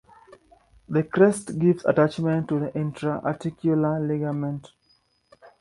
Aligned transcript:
The 0.89 1.03
crest 1.03 1.59
gives 1.59 1.85
attachment 1.85 2.47
to 2.49 2.57
the 2.59 2.73
intra-articular 2.73 3.99
ligament. 3.99 4.71